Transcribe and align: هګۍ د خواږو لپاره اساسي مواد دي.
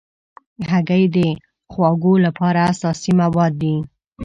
هګۍ 0.71 1.03
د 1.15 1.17
خواږو 1.71 2.13
لپاره 2.25 2.59
اساسي 2.71 3.11
مواد 3.21 3.53
دي. 3.61 3.75